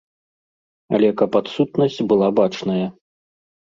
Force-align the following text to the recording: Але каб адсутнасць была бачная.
Але 0.97 1.09
каб 1.21 1.37
адсутнасць 1.41 2.01
была 2.13 2.27
бачная. 2.41 2.83